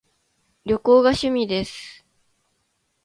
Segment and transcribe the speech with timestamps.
[0.65, 2.03] 旅行が趣味です